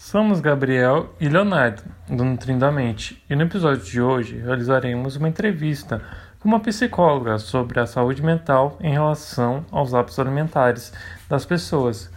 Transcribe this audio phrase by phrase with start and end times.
[0.00, 5.28] Somos Gabriel e Leonardo, do Nutrindo a Mente, e no episódio de hoje realizaremos uma
[5.28, 6.00] entrevista
[6.38, 10.92] com uma psicóloga sobre a saúde mental em relação aos hábitos alimentares
[11.28, 12.08] das pessoas.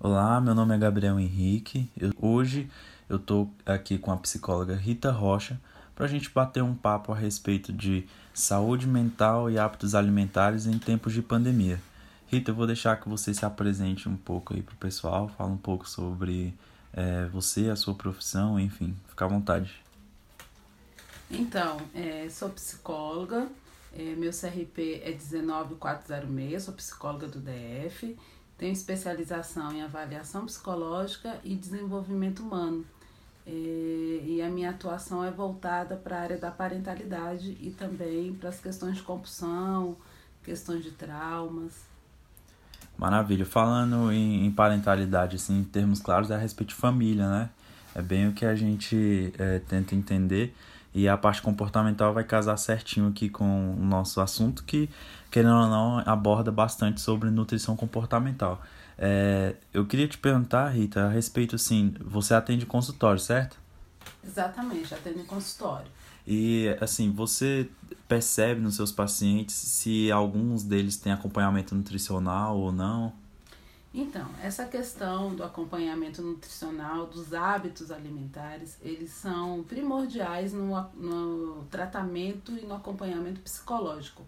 [0.00, 1.88] Olá, meu nome é Gabriel Henrique.
[1.96, 2.68] Eu, hoje
[3.08, 5.58] eu estou aqui com a psicóloga Rita Rocha
[5.94, 8.04] para a gente bater um papo a respeito de
[8.34, 11.78] saúde mental e hábitos alimentares em tempos de pandemia.
[12.30, 15.56] Rita, eu vou deixar que você se apresente um pouco aí pro pessoal, fala um
[15.56, 16.54] pouco sobre
[16.92, 19.82] é, você, a sua profissão, enfim, fica à vontade.
[21.30, 23.48] Então, é, sou psicóloga,
[23.96, 28.14] é, meu CRP é 19406, sou psicóloga do DF,
[28.58, 32.84] tenho especialização em avaliação psicológica e desenvolvimento humano.
[33.46, 38.50] É, e a minha atuação é voltada para a área da parentalidade e também para
[38.50, 39.96] as questões de compulsão,
[40.44, 41.87] questões de traumas.
[42.98, 43.46] Maravilha.
[43.46, 47.50] Falando em, em, parentalidade, assim, em termos claros, é a respeito de família, né?
[47.94, 50.54] É bem o que a gente é, tenta entender.
[50.92, 54.90] E a parte comportamental vai casar certinho aqui com o nosso assunto, que,
[55.30, 58.60] querendo ou não, aborda bastante sobre nutrição comportamental.
[58.98, 63.56] É, eu queria te perguntar, Rita, a respeito, assim, você atende consultório, certo?
[64.24, 65.86] Exatamente, atendo consultório.
[66.26, 67.68] E assim, você
[68.08, 73.12] percebe nos seus pacientes se alguns deles têm acompanhamento nutricional ou não?
[73.92, 82.52] Então, essa questão do acompanhamento nutricional, dos hábitos alimentares, eles são primordiais no, no tratamento
[82.52, 84.22] e no acompanhamento psicológico.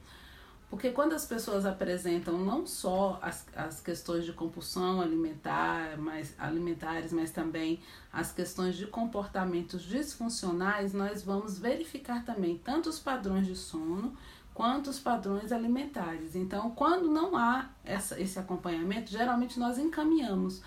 [0.71, 7.13] Porque quando as pessoas apresentam não só as, as questões de compulsão alimentar, mas, alimentares,
[7.13, 7.81] mas também
[8.13, 14.17] as questões de comportamentos disfuncionais, nós vamos verificar também tanto os padrões de sono
[14.55, 16.37] quanto os padrões alimentares.
[16.37, 20.63] Então, quando não há essa, esse acompanhamento, geralmente nós encaminhamos,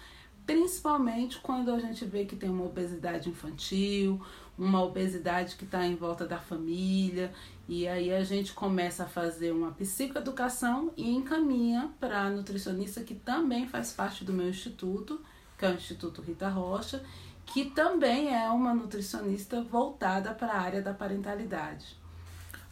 [0.46, 4.22] principalmente quando a gente vê que tem uma obesidade infantil,
[4.58, 7.32] uma obesidade que está em volta da família,
[7.68, 13.16] e aí a gente começa a fazer uma psicoeducação e encaminha para a nutricionista que
[13.16, 15.22] também faz parte do meu instituto,
[15.58, 17.02] que é o Instituto Rita Rocha,
[17.46, 22.04] que também é uma nutricionista voltada para a área da parentalidade.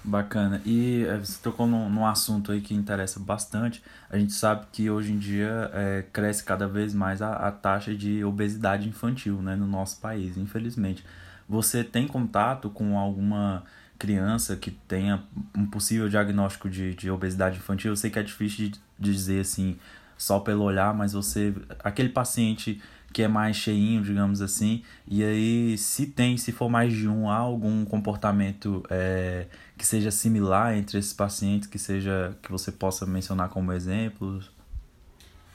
[0.03, 0.61] Bacana.
[0.65, 3.83] E eh, você tocou num, num, assunto aí que interessa bastante.
[4.09, 7.93] A gente sabe que hoje em dia é, cresce cada vez mais a, a taxa
[7.93, 11.05] de obesidade infantil né, no nosso país, infelizmente.
[11.51, 13.65] Você tem contato com alguma
[13.99, 15.21] criança que tenha
[15.53, 17.91] um possível diagnóstico de, de obesidade infantil?
[17.91, 19.77] Eu sei que é difícil de, de dizer assim
[20.17, 21.53] só pelo olhar, mas você.
[21.83, 22.81] aquele paciente
[23.11, 27.29] que é mais cheinho, digamos assim, e aí se tem, se for mais de um,
[27.29, 29.47] há algum comportamento é,
[29.77, 34.49] que seja similar entre esses pacientes, que seja que você possa mencionar como exemplos?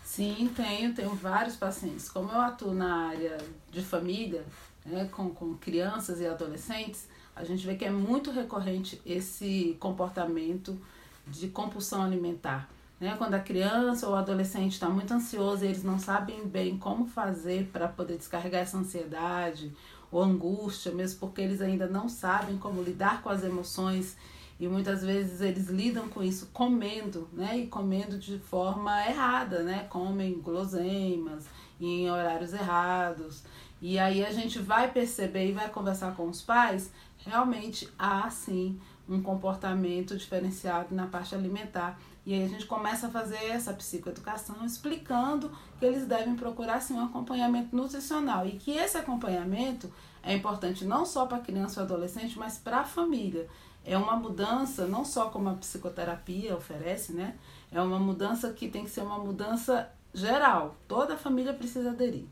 [0.05, 2.11] Sim, tenho, tenho vários pacientes.
[2.11, 3.39] Como eu atuo na área
[3.71, 4.45] de família,
[4.87, 10.79] né, com, com crianças e adolescentes, a gente vê que é muito recorrente esse comportamento
[11.27, 12.69] de compulsão alimentar.
[12.99, 13.15] Né?
[13.19, 17.07] Quando a criança ou o adolescente está muito ansioso e eles não sabem bem como
[17.07, 19.71] fazer para poder descarregar essa ansiedade
[20.11, 24.17] ou angústia, mesmo porque eles ainda não sabem como lidar com as emoções
[24.59, 27.59] e muitas vezes eles lidam com isso comendo, né?
[27.59, 29.87] E comendo de forma errada, né?
[29.91, 31.45] Comem guloseimas
[31.79, 33.43] em horários errados.
[33.81, 38.81] E aí a gente vai perceber e vai conversar com os pais, realmente há sim
[39.09, 41.99] um comportamento diferenciado na parte alimentar.
[42.25, 46.95] E aí a gente começa a fazer essa psicoeducação explicando que eles devem procurar sim
[46.95, 52.37] um acompanhamento nutricional e que esse acompanhamento é importante não só para criança ou adolescente,
[52.37, 53.47] mas para a família.
[53.85, 57.37] É uma mudança, não só como a psicoterapia oferece, né?
[57.71, 60.75] É uma mudança que tem que ser uma mudança geral.
[60.89, 62.27] Toda a família precisa aderir.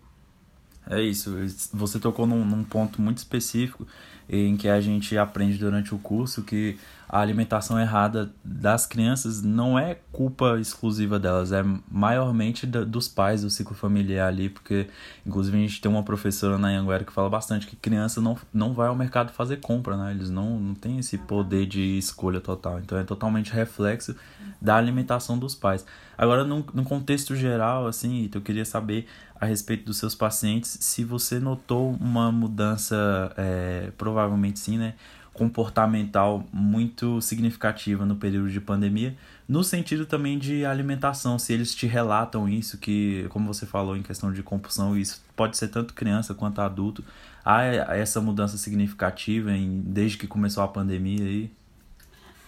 [0.89, 1.34] É isso,
[1.72, 3.87] você tocou num, num, ponto muito específico
[4.28, 6.78] em que a gente aprende durante o curso que
[7.14, 13.42] a alimentação errada das crianças não é culpa exclusiva delas, é maiormente da, dos pais
[13.42, 14.88] do ciclo familiar ali, porque
[15.25, 18.75] inclusive a gente tem uma professora na Anguera que fala bastante que criança não, não
[18.75, 20.11] vai ao mercado fazer compra, né?
[20.11, 24.17] Eles não, não têm esse poder de escolha total, então é totalmente reflexo
[24.60, 25.87] da alimentação dos pais.
[26.19, 29.06] Agora, num, num contexto geral, assim, eu queria saber
[29.40, 34.94] a respeito dos seus pacientes, se você notou uma mudança, é, provavelmente sim, né,
[35.34, 39.16] comportamental muito significativa no período de pandemia,
[39.46, 44.02] no sentido também de alimentação, se eles te relatam isso, que, como você falou em
[44.02, 47.04] questão de compulsão, isso pode ser tanto criança quanto adulto,
[47.44, 51.50] há essa mudança significativa em, desde que começou a pandemia aí?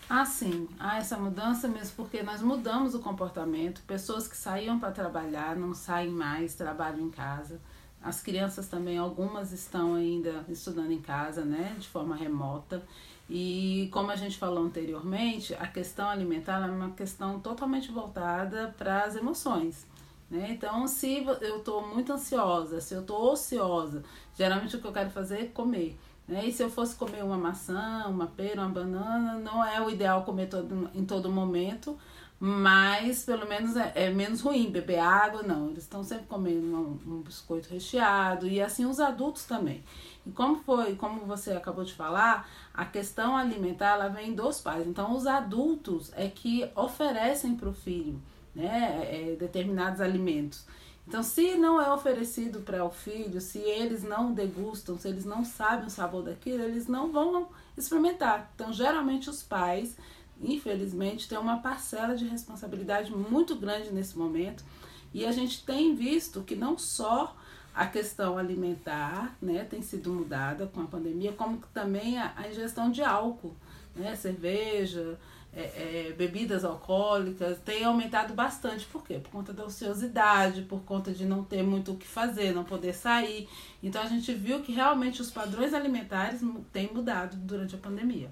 [0.09, 3.83] Ah, sim, há essa mudança mesmo porque nós mudamos o comportamento.
[3.83, 7.61] Pessoas que saíam para trabalhar não saem mais, trabalham em casa.
[8.07, 12.81] As crianças também, algumas estão ainda estudando em casa, né, de forma remota.
[13.29, 19.03] E como a gente falou anteriormente, a questão alimentar é uma questão totalmente voltada para
[19.03, 19.85] as emoções.
[20.31, 20.53] Né?
[20.53, 24.05] Então, se eu estou muito ansiosa, se eu estou ociosa,
[24.39, 25.99] geralmente o que eu quero fazer é comer.
[26.29, 26.47] Né?
[26.47, 30.23] E se eu fosse comer uma maçã, uma pera, uma banana, não é o ideal
[30.23, 31.99] comer todo, em todo momento,
[32.39, 35.71] mas pelo menos é, é menos ruim beber água, não.
[35.71, 39.83] Eles estão sempre comendo um, um, biscoito recheado e assim os adultos também.
[40.27, 44.87] E como foi, como você acabou de falar, a questão alimentar ela vem dos pais.
[44.87, 48.21] Então os adultos é que oferecem para o filho
[48.55, 50.67] né, é, determinados alimentos.
[51.07, 55.45] Então, se não é oferecido para o filho, se eles não degustam, se eles não
[55.45, 58.51] sabem o sabor daquilo, eles não vão experimentar.
[58.55, 59.97] Então, geralmente os pais
[60.41, 64.65] infelizmente, tem uma parcela de responsabilidade muito grande nesse momento.
[65.13, 67.37] E a gente tem visto que não só
[67.75, 73.03] a questão alimentar né, tem sido mudada com a pandemia, como também a, ingestão de
[73.03, 73.55] álcool,
[73.95, 75.19] né, cerveja,
[75.55, 78.87] é, é, bebidas alcoólicas, tem aumentado bastante.
[78.87, 79.19] Por quê?
[79.19, 82.95] Por conta da ociosidade, por conta de não ter muito o que fazer, não poder
[82.95, 83.49] sair.
[83.83, 86.41] Então a gente viu que realmente os padrões alimentares
[86.73, 88.31] têm mudado durante a pandemia.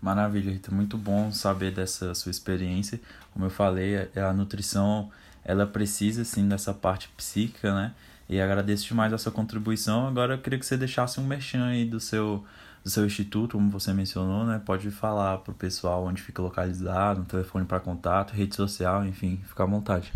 [0.00, 0.70] Maravilha, Rita.
[0.72, 3.00] Muito bom saber dessa sua experiência.
[3.32, 5.10] Como eu falei, a nutrição
[5.44, 7.94] ela precisa sim dessa parte psíquica, né?
[8.28, 10.06] E agradeço demais a sua contribuição.
[10.06, 12.44] Agora eu queria que você deixasse um merchan aí do seu,
[12.84, 14.60] do seu instituto, como você mencionou, né?
[14.64, 19.40] Pode falar para o pessoal onde fica localizado, um telefone para contato, rede social, enfim,
[19.46, 20.12] fica à vontade.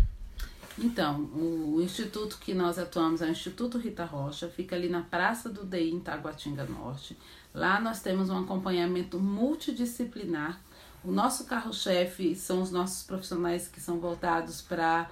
[0.77, 5.47] Então, o instituto que nós atuamos é o Instituto Rita Rocha, fica ali na Praça
[5.47, 7.15] do DI, em Taguatinga Norte.
[7.53, 10.59] Lá nós temos um acompanhamento multidisciplinar.
[11.03, 15.09] O nosso carro-chefe são os nossos profissionais que são voltados para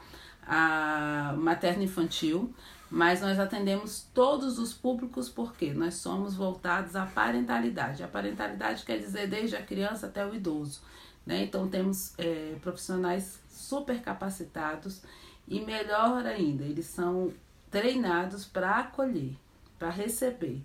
[0.47, 2.51] a materno infantil,
[2.89, 8.03] mas nós atendemos todos os públicos porque nós somos voltados à parentalidade.
[8.03, 10.81] A parentalidade quer dizer desde a criança até o idoso.
[11.25, 11.43] Né?
[11.43, 15.01] Então temos é, profissionais super capacitados
[15.47, 17.33] e melhor ainda, eles são
[17.69, 19.35] treinados para acolher,
[19.77, 20.61] para receber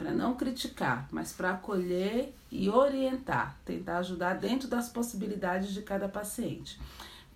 [0.00, 6.08] para não criticar, mas para acolher e orientar, tentar ajudar dentro das possibilidades de cada
[6.08, 6.80] paciente.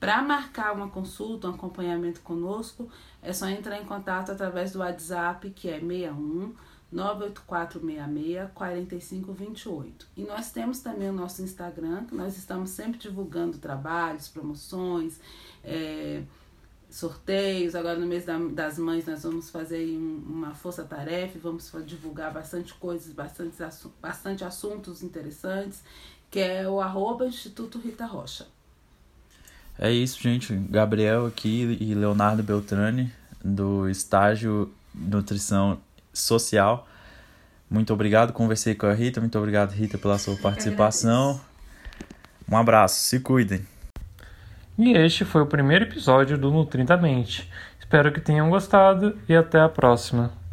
[0.00, 2.90] Para marcar uma consulta, um acompanhamento conosco,
[3.22, 6.54] é só entrar em contato através do WhatsApp, que é 61
[6.90, 10.06] 98466 4528.
[10.16, 15.20] E nós temos também o nosso Instagram, que nós estamos sempre divulgando trabalhos, promoções,
[15.62, 16.22] é,
[16.94, 17.74] sorteios.
[17.74, 23.56] Agora no mês das mães nós vamos fazer uma força-tarefa, vamos divulgar bastante coisas, bastante,
[24.00, 25.82] bastante assuntos interessantes,
[26.30, 28.46] que é o arroba Instituto Rita Rocha.
[29.76, 30.54] É isso, gente.
[30.54, 33.12] Gabriel aqui e Leonardo Beltrani,
[33.44, 35.80] do estágio Nutrição
[36.12, 36.86] Social.
[37.68, 39.20] Muito obrigado, conversei com a Rita.
[39.20, 41.40] Muito obrigado, Rita, pela sua participação.
[42.48, 43.66] Um abraço, se cuidem.
[44.76, 47.48] E este foi o primeiro episódio do Nutrintamente.
[47.78, 50.32] Espero que tenham gostado e até a próxima.